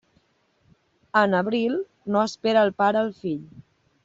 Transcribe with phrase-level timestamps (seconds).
[1.21, 1.77] En abril,
[2.15, 3.43] no espera el pare al fill.